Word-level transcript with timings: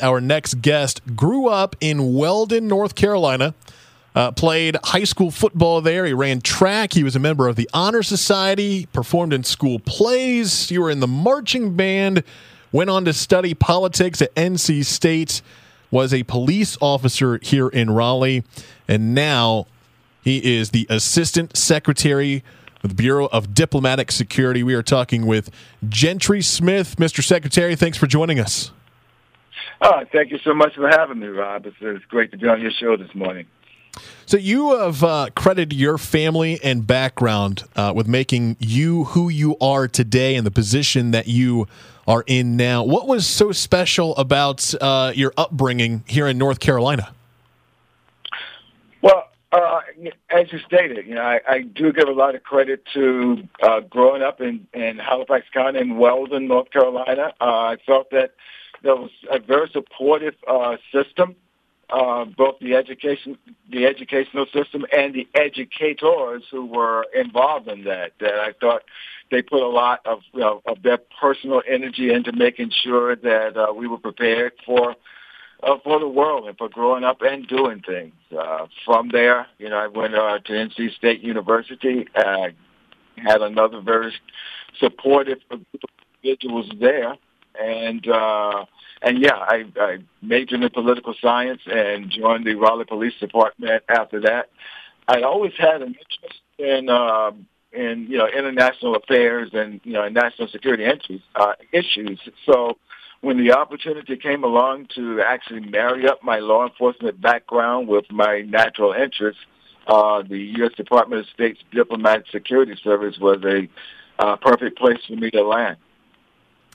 Our 0.00 0.20
next 0.20 0.62
guest 0.62 1.00
grew 1.16 1.48
up 1.48 1.74
in 1.80 2.14
Weldon, 2.14 2.68
North 2.68 2.94
Carolina. 2.94 3.52
Uh, 4.14 4.30
played 4.30 4.76
high 4.84 5.02
school 5.02 5.32
football 5.32 5.80
there. 5.80 6.06
He 6.06 6.12
ran 6.12 6.40
track. 6.40 6.92
He 6.92 7.02
was 7.02 7.16
a 7.16 7.18
member 7.18 7.48
of 7.48 7.56
the 7.56 7.68
Honor 7.74 8.04
Society, 8.04 8.86
performed 8.92 9.32
in 9.32 9.42
school 9.42 9.80
plays. 9.80 10.70
You 10.70 10.82
were 10.82 10.90
in 10.90 11.00
the 11.00 11.08
marching 11.08 11.74
band, 11.74 12.22
went 12.70 12.90
on 12.90 13.06
to 13.06 13.12
study 13.12 13.54
politics 13.54 14.22
at 14.22 14.32
NC 14.36 14.84
State, 14.84 15.42
was 15.90 16.14
a 16.14 16.22
police 16.22 16.78
officer 16.80 17.40
here 17.42 17.66
in 17.66 17.90
Raleigh, 17.90 18.44
and 18.86 19.16
now 19.16 19.66
he 20.22 20.58
is 20.58 20.70
the 20.70 20.86
Assistant 20.88 21.56
Secretary 21.56 22.44
of 22.84 22.90
the 22.90 22.94
Bureau 22.94 23.26
of 23.32 23.52
Diplomatic 23.52 24.12
Security. 24.12 24.62
We 24.62 24.74
are 24.74 24.82
talking 24.84 25.26
with 25.26 25.50
Gentry 25.88 26.40
Smith. 26.40 26.94
Mr. 26.98 27.20
Secretary, 27.20 27.74
thanks 27.74 27.98
for 27.98 28.06
joining 28.06 28.38
us. 28.38 28.70
Oh, 29.80 30.04
thank 30.12 30.30
you 30.32 30.38
so 30.38 30.54
much 30.54 30.74
for 30.74 30.88
having 30.88 31.20
me, 31.20 31.28
Rob. 31.28 31.66
It's, 31.66 31.76
it's 31.80 32.04
great 32.06 32.32
to 32.32 32.36
be 32.38 32.48
on 32.48 32.60
your 32.60 32.72
show 32.72 32.96
this 32.96 33.14
morning. 33.14 33.46
So 34.26 34.36
you 34.36 34.76
have 34.78 35.02
uh, 35.02 35.28
credited 35.34 35.72
your 35.72 35.98
family 35.98 36.60
and 36.62 36.86
background 36.86 37.64
uh, 37.76 37.92
with 37.94 38.06
making 38.06 38.56
you 38.58 39.04
who 39.04 39.28
you 39.28 39.56
are 39.60 39.88
today 39.88 40.36
and 40.36 40.46
the 40.46 40.50
position 40.50 41.12
that 41.12 41.28
you 41.28 41.66
are 42.06 42.24
in 42.26 42.56
now. 42.56 42.82
What 42.84 43.06
was 43.06 43.26
so 43.26 43.52
special 43.52 44.16
about 44.16 44.74
uh, 44.80 45.12
your 45.14 45.32
upbringing 45.36 46.04
here 46.06 46.26
in 46.26 46.38
North 46.38 46.60
Carolina? 46.60 47.12
Well, 49.02 49.28
uh, 49.52 49.80
as 50.30 50.52
you 50.52 50.58
stated, 50.66 51.06
you 51.06 51.14
know, 51.14 51.22
I, 51.22 51.40
I, 51.48 51.60
do 51.62 51.92
give 51.92 52.08
a 52.08 52.12
lot 52.12 52.34
of 52.34 52.42
credit 52.42 52.84
to 52.94 53.48
uh, 53.62 53.80
growing 53.80 54.22
up 54.22 54.40
in, 54.40 54.66
in 54.74 54.98
Halifax 54.98 55.46
County 55.54 55.80
in 55.80 55.96
Weldon, 55.96 56.48
North 56.48 56.70
Carolina. 56.70 57.32
Uh, 57.40 57.44
I 57.44 57.76
felt 57.86 58.10
that 58.10 58.32
there 58.82 58.96
was 58.96 59.10
a 59.30 59.38
very 59.38 59.68
supportive 59.72 60.34
uh, 60.46 60.76
system, 60.92 61.36
uh, 61.90 62.24
both 62.24 62.56
the 62.60 62.74
education, 62.74 63.38
the 63.70 63.86
educational 63.86 64.46
system, 64.52 64.84
and 64.92 65.14
the 65.14 65.26
educators 65.34 66.44
who 66.50 66.66
were 66.66 67.06
involved 67.14 67.68
in 67.68 67.84
that. 67.84 68.12
That 68.20 68.34
I 68.34 68.52
thought 68.60 68.82
they 69.30 69.42
put 69.42 69.62
a 69.62 69.68
lot 69.68 70.00
of 70.04 70.20
you 70.32 70.40
know, 70.40 70.62
of 70.66 70.82
their 70.82 70.98
personal 71.20 71.62
energy 71.66 72.12
into 72.12 72.32
making 72.32 72.70
sure 72.82 73.16
that 73.16 73.56
uh, 73.56 73.72
we 73.72 73.86
were 73.86 73.98
prepared 73.98 74.52
for 74.64 74.94
uh, 75.62 75.76
for 75.82 75.98
the 75.98 76.08
world 76.08 76.46
and 76.46 76.56
for 76.56 76.68
growing 76.68 77.04
up 77.04 77.22
and 77.22 77.48
doing 77.48 77.80
things. 77.80 78.14
Uh, 78.36 78.66
from 78.84 79.08
there, 79.08 79.46
you 79.58 79.68
know, 79.68 79.76
I 79.76 79.88
went 79.88 80.14
uh, 80.14 80.38
to 80.38 80.52
NC 80.52 80.94
State 80.94 81.20
University. 81.20 82.06
I 82.14 82.52
had 83.16 83.42
another 83.42 83.80
very 83.80 84.12
supportive 84.78 85.38
group 85.48 85.66
of 85.72 85.90
individuals 86.22 86.70
there 86.78 87.16
and 87.58 88.06
uh, 88.08 88.64
and 89.02 89.20
yeah, 89.20 89.36
I, 89.36 89.64
I 89.78 89.98
majored 90.22 90.62
in 90.62 90.70
political 90.70 91.14
science 91.20 91.60
and 91.66 92.10
joined 92.10 92.46
the 92.46 92.54
Raleigh 92.54 92.84
Police 92.84 93.14
Department 93.20 93.82
after 93.88 94.20
that. 94.20 94.50
I 95.06 95.22
always 95.22 95.52
had 95.56 95.82
an 95.82 95.94
interest 95.94 96.40
in 96.58 96.88
uh, 96.88 97.30
in 97.72 98.06
you 98.08 98.18
know 98.18 98.26
international 98.26 98.96
affairs 98.96 99.50
and 99.52 99.80
you 99.84 99.92
know 99.92 100.08
national 100.08 100.48
security 100.48 100.84
issues. 100.84 101.22
Uh, 101.34 101.52
issues. 101.72 102.20
So 102.46 102.78
when 103.20 103.38
the 103.38 103.52
opportunity 103.52 104.16
came 104.16 104.44
along 104.44 104.88
to 104.94 105.20
actually 105.20 105.60
marry 105.60 106.06
up 106.08 106.22
my 106.22 106.38
law 106.38 106.66
enforcement 106.66 107.20
background 107.20 107.88
with 107.88 108.04
my 108.10 108.42
natural 108.42 108.92
interests, 108.92 109.40
uh, 109.88 110.22
the 110.22 110.38
U.S. 110.58 110.72
Department 110.76 111.22
of 111.22 111.26
State's 111.34 111.60
Diplomatic 111.72 112.26
Security 112.30 112.76
Service 112.82 113.18
was 113.18 113.42
a 113.44 113.68
uh, 114.20 114.36
perfect 114.36 114.78
place 114.78 114.98
for 115.06 115.14
me 115.14 115.30
to 115.30 115.42
land 115.42 115.76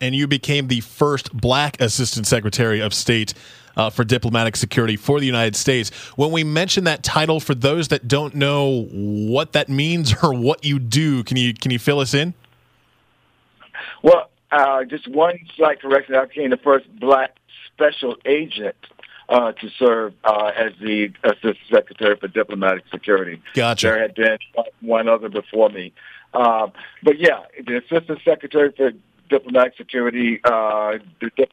and 0.00 0.14
you 0.14 0.26
became 0.26 0.68
the 0.68 0.80
first 0.80 1.32
black 1.32 1.80
assistant 1.80 2.26
secretary 2.26 2.80
of 2.80 2.94
state 2.94 3.34
uh, 3.76 3.88
for 3.88 4.04
diplomatic 4.04 4.56
security 4.56 4.96
for 4.96 5.20
the 5.20 5.26
United 5.26 5.56
States. 5.56 5.90
When 6.16 6.32
we 6.32 6.44
mention 6.44 6.84
that 6.84 7.02
title, 7.02 7.40
for 7.40 7.54
those 7.54 7.88
that 7.88 8.08
don't 8.08 8.34
know 8.34 8.86
what 8.90 9.52
that 9.52 9.68
means 9.68 10.14
or 10.22 10.34
what 10.34 10.64
you 10.64 10.78
do, 10.78 11.22
can 11.22 11.36
you 11.36 11.54
can 11.54 11.70
you 11.70 11.78
fill 11.78 12.00
us 12.00 12.12
in? 12.12 12.34
Well, 14.02 14.30
uh, 14.50 14.84
just 14.84 15.08
one 15.08 15.38
slight 15.56 15.80
correction. 15.80 16.14
I 16.14 16.24
became 16.24 16.50
the 16.50 16.56
first 16.56 16.86
black 16.98 17.36
special 17.74 18.16
agent 18.24 18.76
uh, 19.28 19.52
to 19.52 19.68
serve 19.78 20.14
uh, 20.24 20.52
as 20.56 20.72
the 20.80 21.12
Assistant 21.22 21.58
Secretary 21.70 22.16
for 22.16 22.28
Diplomatic 22.28 22.84
Security. 22.90 23.40
Gotcha. 23.54 23.86
There 23.86 24.00
had 24.00 24.14
been 24.14 24.38
one 24.80 25.08
other 25.08 25.28
before 25.28 25.68
me. 25.68 25.92
Uh, 26.34 26.68
but 27.02 27.18
yeah, 27.18 27.42
the 27.66 27.78
Assistant 27.78 28.20
Secretary 28.24 28.72
for 28.76 28.92
diplomatic 29.28 29.76
security 29.76 30.40
uh, 30.44 30.98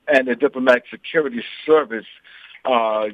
and 0.07 0.27
the 0.27 0.35
diplomatic 0.35 0.83
security 0.89 1.43
service 1.65 2.05
uh, 2.65 3.05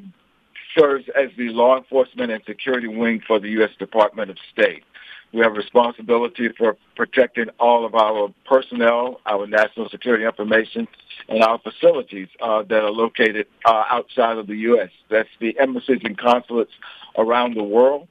serves 0.78 1.04
as 1.16 1.30
the 1.36 1.48
law 1.50 1.76
enforcement 1.76 2.30
and 2.32 2.42
security 2.46 2.88
wing 2.88 3.20
for 3.26 3.38
the 3.38 3.48
U.S. 3.50 3.70
Department 3.78 4.30
of 4.30 4.38
State. 4.52 4.84
We 5.32 5.40
have 5.40 5.54
responsibility 5.54 6.50
for 6.58 6.76
protecting 6.94 7.46
all 7.58 7.86
of 7.86 7.94
our 7.94 8.28
personnel, 8.44 9.20
our 9.24 9.46
national 9.46 9.88
security 9.88 10.24
information, 10.24 10.86
and 11.28 11.42
our 11.42 11.58
facilities 11.58 12.28
uh, 12.40 12.62
that 12.64 12.82
are 12.82 12.90
located 12.90 13.46
uh, 13.64 13.84
outside 13.90 14.36
of 14.36 14.46
the 14.46 14.56
U.S. 14.56 14.90
That's 15.10 15.28
the 15.40 15.58
embassies 15.58 16.00
and 16.04 16.18
consulates 16.18 16.72
around 17.16 17.56
the 17.56 17.62
world. 17.62 18.08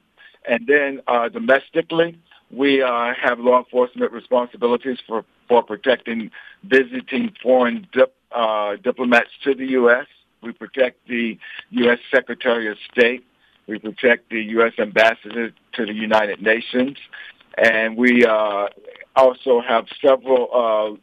And 0.48 0.66
then 0.66 1.00
uh, 1.06 1.28
domestically, 1.28 2.18
we 2.52 2.82
uh, 2.82 3.14
have 3.20 3.38
law 3.40 3.58
enforcement 3.58 4.12
responsibilities 4.12 4.98
for, 5.06 5.24
for 5.48 5.62
protecting 5.62 6.30
visiting 6.64 7.32
foreign 7.42 7.86
dip, 7.92 8.14
uh, 8.30 8.76
diplomats 8.76 9.30
to 9.44 9.54
the 9.54 9.66
U.S. 9.68 10.06
We 10.42 10.52
protect 10.52 11.08
the 11.08 11.38
U.S. 11.70 11.98
Secretary 12.10 12.70
of 12.70 12.76
State. 12.92 13.24
We 13.66 13.78
protect 13.78 14.28
the 14.30 14.42
U.S. 14.42 14.72
Ambassador 14.78 15.52
to 15.74 15.86
the 15.86 15.94
United 15.94 16.42
Nations. 16.42 16.98
And 17.56 17.96
we 17.96 18.24
uh, 18.26 18.66
also 19.16 19.60
have 19.60 19.86
several 20.04 20.48
uh, 20.52 21.00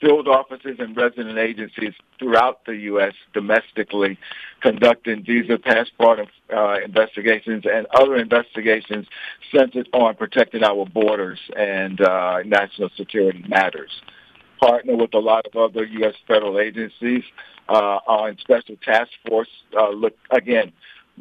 field 0.00 0.28
offices 0.28 0.76
and 0.78 0.96
resident 0.96 1.38
agencies 1.38 1.94
throughout 2.18 2.64
the 2.66 2.76
U.S. 2.76 3.14
domestically 3.32 4.18
conducting 4.60 5.24
visa 5.24 5.58
passport 5.58 6.20
uh, 6.54 6.76
investigations 6.84 7.64
and 7.70 7.86
other 7.94 8.16
investigations 8.16 9.06
centered 9.54 9.88
on 9.92 10.14
protecting 10.14 10.62
our 10.62 10.86
borders 10.86 11.38
and 11.56 12.00
uh, 12.00 12.40
national 12.44 12.90
security 12.96 13.44
matters. 13.48 13.90
Partner 14.60 14.96
with 14.96 15.14
a 15.14 15.18
lot 15.18 15.46
of 15.46 15.56
other 15.56 15.84
U.S. 15.84 16.14
federal 16.26 16.58
agencies 16.58 17.22
uh, 17.68 17.98
on 18.06 18.36
special 18.38 18.76
task 18.82 19.10
force. 19.26 19.48
Uh, 19.76 19.90
look 19.90 20.14
again 20.30 20.72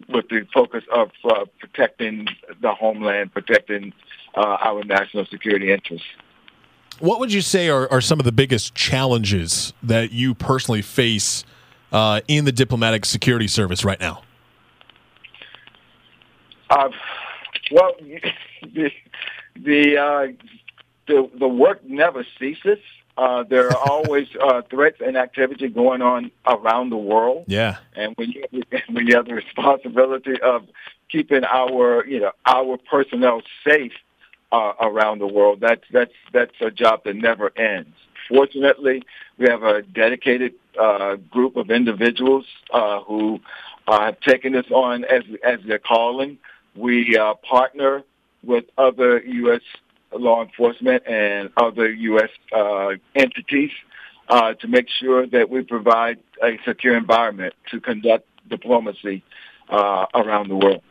with 0.10 0.28
the 0.30 0.46
focus 0.54 0.84
of 0.94 1.10
uh, 1.24 1.46
protecting 1.60 2.28
the 2.62 2.74
homeland, 2.74 3.34
protecting 3.34 3.94
uh, 4.36 4.58
our 4.62 4.84
national 4.84 5.26
security 5.26 5.72
interests. 5.72 6.08
What 7.00 7.19
would 7.19 7.31
you 7.31 7.41
say 7.41 7.69
are, 7.69 7.91
are 7.91 8.02
some 8.02 8.19
of 8.19 8.25
the 8.25 8.31
biggest 8.31 8.74
challenges 8.74 9.74
that 9.84 10.12
you 10.12 10.34
personally 10.34 10.81
face 10.81 11.44
uh, 11.91 12.22
in 12.28 12.46
the 12.46 12.52
diplomatic 12.52 13.06
security 13.06 13.47
service 13.47 13.85
right 13.85 14.00
now? 14.00 14.24
Uh, 16.69 16.90
well, 17.72 17.94
the 18.74 18.91
the, 19.56 19.97
uh, 19.97 20.28
the 21.07 21.30
the 21.38 21.47
work 21.47 21.84
never 21.86 22.25
ceases. 22.40 22.80
Uh, 23.18 23.44
there 23.44 23.69
are 23.72 23.78
always 23.90 24.28
uh, 24.41 24.62
threats 24.69 24.97
and 25.03 25.18
activity 25.18 25.68
going 25.68 26.02
on 26.02 26.31
around 26.46 26.90
the 26.90 26.97
world. 26.97 27.46
Yeah, 27.47 27.78
and 27.96 28.13
when 28.16 28.31
you 28.31 28.44
when 28.90 29.07
you 29.07 29.16
have 29.16 29.25
the 29.25 29.36
responsibility 29.36 30.40
of 30.41 30.68
keeping 31.09 31.44
our 31.44 32.06
you 32.06 32.19
know 32.19 32.31
our 32.46 32.78
personnel 32.90 33.41
safe 33.66 33.94
uh, 34.52 34.74
around 34.81 35.19
the 35.19 35.28
world. 35.28 35.59
That's 35.62 35.84
that's 35.91 36.13
that's 36.34 36.53
a 36.62 36.72
job 36.72 37.03
that 37.06 37.16
never 37.16 37.58
ends. 37.58 37.96
Fortunately, 38.30 39.03
we 39.38 39.47
have 39.50 39.63
a 39.63 39.81
dedicated 39.81 40.53
uh, 40.80 41.16
group 41.30 41.56
of 41.56 41.69
individuals 41.69 42.46
uh, 42.74 43.02
who 43.02 43.39
uh, 43.88 44.06
have 44.06 44.19
taken 44.22 44.54
this 44.54 44.66
on 44.72 45.06
as 45.06 45.24
as 45.45 45.60
their 45.68 45.80
calling. 45.80 46.38
We 46.75 47.18
uh, 47.18 47.36
partner 47.36 48.04
with 48.44 48.66
other 48.77 49.19
U.S. 49.22 49.62
law 50.13 50.44
enforcement 50.44 51.04
and 51.07 51.50
other 51.57 51.92
U.S. 51.92 52.30
Uh, 52.56 52.92
entities 53.16 53.72
to 54.30 54.68
make 54.68 54.88
sure 55.00 55.25
that 55.25 55.50
we 55.50 55.62
provide 55.62 56.19
a 56.44 56.60
secure 56.66 56.98
environment 56.98 57.54
to 57.72 57.80
conduct 57.80 58.25
diplomacy 58.50 59.24
around 59.72 60.50
the 60.50 60.56
world. 60.56 60.81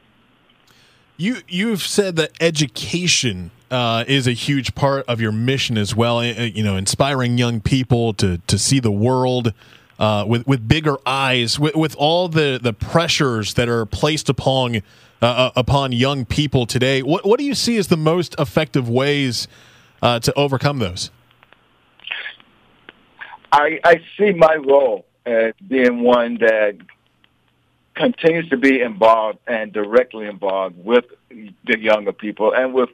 You 1.16 1.38
you've 1.48 1.82
said 1.82 2.16
that 2.16 2.32
education 2.40 3.50
uh, 3.70 4.04
is 4.06 4.26
a 4.26 4.32
huge 4.32 4.74
part 4.74 5.06
of 5.06 5.20
your 5.20 5.32
mission 5.32 5.78
as 5.78 5.94
well. 5.94 6.24
You 6.24 6.62
know, 6.62 6.76
inspiring 6.76 7.38
young 7.38 7.60
people 7.60 8.12
to 8.14 8.38
to 8.38 8.58
see 8.58 8.80
the 8.80 8.90
world 8.90 9.54
uh, 9.98 10.24
with 10.26 10.46
with 10.46 10.68
bigger 10.68 10.96
eyes, 11.06 11.58
with, 11.58 11.74
with 11.74 11.96
all 11.96 12.28
the 12.28 12.60
the 12.62 12.72
pressures 12.72 13.54
that 13.54 13.68
are 13.68 13.86
placed 13.86 14.28
upon 14.28 14.76
uh, 14.76 14.80
uh 15.26 15.50
upon 15.56 15.92
young 15.92 16.24
people 16.24 16.66
today. 16.66 17.02
What 17.02 17.24
what 17.24 17.38
do 17.38 17.44
you 17.44 17.54
see 17.54 17.78
as 17.78 17.88
the 17.88 17.96
most 17.96 18.34
effective 18.38 18.88
ways 18.88 19.48
uh, 20.02 20.20
to 20.20 20.34
overcome 20.34 20.78
those? 20.78 21.10
I, 23.52 23.80
I 23.84 24.02
see 24.18 24.32
my 24.32 24.56
role 24.56 25.06
as 25.24 25.54
being 25.66 26.02
one 26.02 26.36
that 26.40 26.76
continues 27.96 28.48
to 28.50 28.56
be 28.56 28.80
involved 28.80 29.38
and 29.46 29.72
directly 29.72 30.26
involved 30.26 30.76
with 30.84 31.04
the 31.30 31.78
younger 31.78 32.12
people 32.12 32.54
and 32.54 32.72
with 32.72 32.90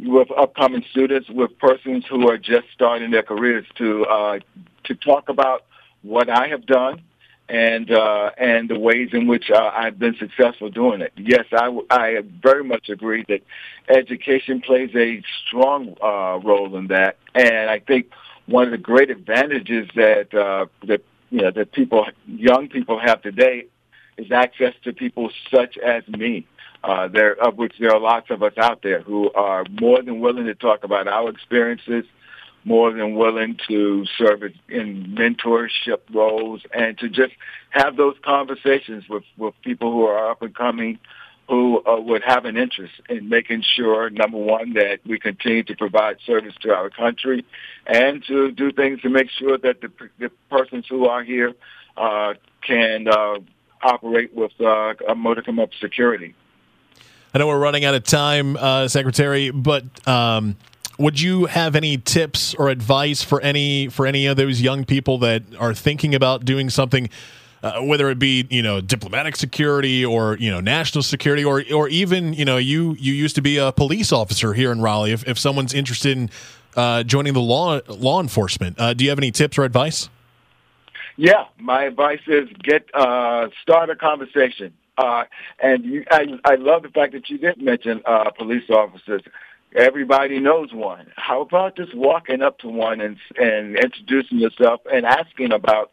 with 0.00 0.28
upcoming 0.36 0.84
students, 0.90 1.30
with 1.30 1.56
persons 1.58 2.04
who 2.08 2.28
are 2.28 2.36
just 2.36 2.66
starting 2.74 3.12
their 3.12 3.22
careers 3.22 3.64
to 3.76 4.04
uh, 4.06 4.38
to 4.84 4.94
talk 4.96 5.28
about 5.28 5.64
what 6.02 6.28
I 6.28 6.48
have 6.48 6.66
done 6.66 7.02
and 7.48 7.90
uh, 7.90 8.30
and 8.36 8.68
the 8.68 8.78
ways 8.78 9.10
in 9.12 9.26
which 9.26 9.50
uh, 9.50 9.70
I've 9.74 9.98
been 9.98 10.16
successful 10.16 10.70
doing 10.70 11.00
it. 11.00 11.12
Yes, 11.16 11.44
I, 11.52 11.70
I 11.90 12.22
very 12.42 12.64
much 12.64 12.88
agree 12.88 13.24
that 13.28 13.42
education 13.88 14.60
plays 14.60 14.90
a 14.96 15.22
strong 15.46 15.96
uh, 16.02 16.40
role 16.42 16.76
in 16.76 16.88
that, 16.88 17.16
and 17.34 17.70
I 17.70 17.78
think 17.78 18.10
one 18.46 18.64
of 18.64 18.70
the 18.72 18.78
great 18.78 19.10
advantages 19.10 19.88
that 19.94 20.34
uh, 20.34 20.66
that 20.86 21.04
you 21.30 21.42
know 21.42 21.50
that 21.50 21.72
people, 21.72 22.06
young 22.26 22.68
people 22.68 22.98
have 22.98 23.22
today, 23.22 23.66
is 24.18 24.30
access 24.30 24.74
to 24.84 24.92
people 24.92 25.30
such 25.50 25.78
as 25.78 26.06
me. 26.08 26.46
Uh, 26.84 27.06
there, 27.06 27.40
of 27.40 27.56
which 27.56 27.74
there 27.78 27.92
are 27.92 28.00
lots 28.00 28.28
of 28.28 28.42
us 28.42 28.54
out 28.58 28.82
there 28.82 29.02
who 29.02 29.30
are 29.34 29.64
more 29.80 30.02
than 30.02 30.18
willing 30.18 30.46
to 30.46 30.54
talk 30.54 30.82
about 30.82 31.06
our 31.06 31.30
experiences, 31.30 32.04
more 32.64 32.92
than 32.92 33.14
willing 33.14 33.56
to 33.68 34.04
serve 34.18 34.42
in 34.68 35.14
mentorship 35.16 36.00
roles, 36.12 36.60
and 36.74 36.98
to 36.98 37.08
just 37.08 37.32
have 37.70 37.96
those 37.96 38.16
conversations 38.24 39.08
with, 39.08 39.22
with 39.36 39.54
people 39.62 39.92
who 39.92 40.02
are 40.02 40.30
up 40.32 40.42
and 40.42 40.56
coming, 40.56 40.98
who 41.48 41.84
uh, 41.86 42.00
would 42.00 42.22
have 42.24 42.44
an 42.46 42.56
interest 42.56 42.94
in 43.08 43.28
making 43.28 43.62
sure, 43.76 44.10
number 44.10 44.38
one, 44.38 44.72
that 44.74 44.98
we 45.06 45.20
continue 45.20 45.62
to 45.62 45.76
provide 45.76 46.16
service 46.26 46.54
to 46.62 46.70
our 46.70 46.90
country, 46.90 47.44
and 47.86 48.24
to 48.24 48.50
do 48.50 48.72
things 48.72 49.00
to 49.02 49.08
make 49.08 49.30
sure 49.30 49.56
that 49.58 49.80
the, 49.80 49.90
the 50.18 50.30
persons 50.50 50.84
who 50.88 51.06
are 51.06 51.22
here 51.22 51.52
uh, 51.96 52.34
can 52.66 53.06
uh, 53.06 53.38
operate 53.82 54.34
with 54.34 54.52
uh, 54.60 54.94
a 55.08 55.14
modicum 55.14 55.58
of 55.58 55.70
security. 55.80 56.34
I 57.34 57.38
know 57.38 57.46
we're 57.46 57.58
running 57.58 57.84
out 57.84 57.94
of 57.94 58.04
time, 58.04 58.56
uh, 58.56 58.88
Secretary, 58.88 59.50
but 59.50 59.84
um, 60.06 60.56
would 60.98 61.18
you 61.18 61.46
have 61.46 61.74
any 61.74 61.96
tips 61.96 62.54
or 62.54 62.68
advice 62.68 63.22
for 63.22 63.40
any 63.40 63.88
for 63.88 64.06
any 64.06 64.26
of 64.26 64.36
those 64.36 64.60
young 64.60 64.84
people 64.84 65.18
that 65.18 65.42
are 65.58 65.74
thinking 65.74 66.14
about 66.14 66.44
doing 66.44 66.70
something? 66.70 67.08
Uh, 67.62 67.80
whether 67.80 68.10
it 68.10 68.18
be 68.18 68.44
you 68.50 68.60
know 68.60 68.80
diplomatic 68.80 69.36
security 69.36 70.04
or 70.04 70.36
you 70.38 70.50
know 70.50 70.60
national 70.60 71.00
security 71.00 71.44
or 71.44 71.62
or 71.72 71.88
even 71.88 72.34
you 72.34 72.44
know 72.44 72.56
you 72.56 72.94
you 72.98 73.12
used 73.12 73.36
to 73.36 73.42
be 73.42 73.56
a 73.56 73.70
police 73.70 74.12
officer 74.12 74.52
here 74.52 74.72
in 74.72 74.80
Raleigh. 74.80 75.12
If 75.12 75.26
if 75.28 75.38
someone's 75.38 75.72
interested 75.72 76.18
in 76.18 76.30
uh, 76.76 77.02
joining 77.04 77.34
the 77.34 77.40
law 77.40 77.80
law 77.88 78.20
enforcement, 78.20 78.80
uh, 78.80 78.94
do 78.94 79.04
you 79.04 79.10
have 79.10 79.18
any 79.18 79.30
tips 79.30 79.58
or 79.58 79.64
advice? 79.64 80.08
Yeah, 81.16 81.44
my 81.58 81.84
advice 81.84 82.20
is 82.26 82.48
get 82.62 82.88
uh, 82.94 83.48
start 83.62 83.90
a 83.90 83.96
conversation. 83.96 84.72
Uh, 84.96 85.24
and 85.62 85.84
you, 85.84 86.04
I, 86.10 86.26
I 86.44 86.54
love 86.56 86.82
the 86.82 86.90
fact 86.90 87.12
that 87.12 87.28
you 87.30 87.38
didn't 87.38 87.64
mention 87.64 88.02
uh, 88.04 88.30
police 88.30 88.68
officers. 88.70 89.22
Everybody 89.74 90.38
knows 90.38 90.72
one. 90.72 91.06
How 91.16 91.40
about 91.40 91.76
just 91.76 91.94
walking 91.94 92.42
up 92.42 92.58
to 92.58 92.68
one 92.68 93.00
and 93.00 93.16
and 93.36 93.76
introducing 93.76 94.38
yourself 94.38 94.82
and 94.92 95.06
asking 95.06 95.52
about, 95.52 95.92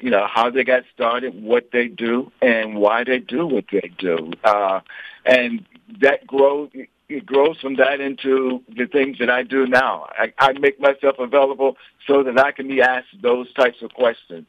you 0.00 0.10
know, 0.10 0.26
how 0.26 0.50
they 0.50 0.64
got 0.64 0.84
started, 0.94 1.42
what 1.42 1.70
they 1.72 1.88
do, 1.88 2.32
and 2.40 2.76
why 2.76 3.04
they 3.04 3.18
do 3.18 3.46
what 3.46 3.66
they 3.70 3.90
do. 3.98 4.32
Uh, 4.42 4.80
and 5.26 5.66
that 6.00 6.26
grows 6.26 6.70
it 7.10 7.26
grows 7.26 7.58
from 7.60 7.76
that 7.76 8.00
into 8.00 8.62
the 8.68 8.86
things 8.86 9.18
that 9.18 9.30
I 9.30 9.42
do 9.42 9.66
now. 9.66 10.08
I, 10.18 10.32
I 10.38 10.52
make 10.52 10.80
myself 10.80 11.16
available 11.18 11.76
so 12.06 12.22
that 12.22 12.38
I 12.38 12.52
can 12.52 12.68
be 12.68 12.80
asked 12.80 13.08
those 13.20 13.52
types 13.54 13.82
of 13.82 13.92
questions. 13.92 14.46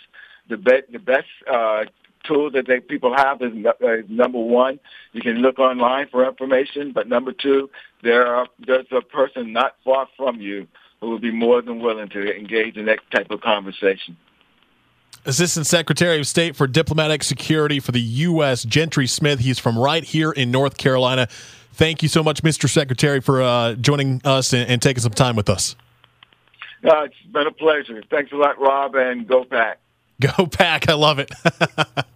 The, 0.50 0.58
be, 0.58 0.82
the 0.92 1.00
best 1.00 1.28
uh, 1.52 1.86
tool 2.24 2.52
that 2.52 2.68
they, 2.68 2.80
people 2.80 3.16
have 3.16 3.42
is 3.42 3.54
uh, 3.66 3.88
number 4.08 4.40
one, 4.40 4.80
you 5.14 5.22
can 5.22 5.38
look 5.38 5.60
online 5.60 6.08
for 6.10 6.28
information. 6.28 6.92
But 6.92 7.08
number 7.08 7.32
two, 7.32 7.70
there 8.04 8.28
are, 8.28 8.48
there's 8.66 8.88
a 8.92 9.02
person 9.02 9.54
not 9.54 9.76
far 9.84 10.08
from 10.18 10.40
you 10.40 10.68
who 11.00 11.10
will 11.10 11.20
be 11.20 11.32
more 11.32 11.62
than 11.62 11.80
willing 11.80 12.10
to 12.10 12.38
engage 12.38 12.78
in 12.78 12.86
that 12.86 13.00
type 13.12 13.32
of 13.32 13.42
conversation. 13.42 14.18
Assistant 15.24 15.68
Secretary 15.68 16.20
of 16.20 16.28
State 16.28 16.56
for 16.56 16.66
Diplomatic 16.66 17.22
Security 17.22 17.80
for 17.80 17.92
the 17.92 18.02
U.S., 18.02 18.64
Gentry 18.64 19.06
Smith. 19.06 19.40
He's 19.40 19.60
from 19.60 19.78
right 19.78 20.04
here 20.04 20.32
in 20.32 20.50
North 20.50 20.78
Carolina. 20.78 21.28
Thank 21.74 22.04
you 22.04 22.10
so 22.10 22.24
much, 22.24 22.44
Mr. 22.44 22.70
Secretary, 22.70 23.22
for 23.22 23.42
uh, 23.42 23.74
joining 23.76 24.22
us 24.26 24.54
and, 24.54 24.70
and, 24.70 24.82
taking 24.82 25.02
some 25.02 25.14
time 25.14 25.36
with 25.36 25.50
us. 25.50 25.76
Uh, 26.84 27.04
it's 27.04 27.16
been 27.32 27.48
a 27.48 27.52
pleasure. 27.52 28.04
Thanks 28.10 28.32
a 28.32 28.36
lot, 28.36 28.60
Rob, 28.60 28.96
and 28.96 29.28
go 29.28 29.46
Pack. 29.46 29.80
Go 30.38 30.46
Pack. 30.46 30.88
I 30.88 30.94
love 30.94 31.18
it. 31.18 31.32